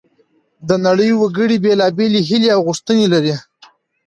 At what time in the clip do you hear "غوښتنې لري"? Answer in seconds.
2.67-3.35